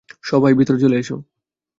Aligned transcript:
সবাই, 0.23 0.53
ভিতরে 0.53 0.77
চলে 0.79 0.95
এসো। 0.97 1.17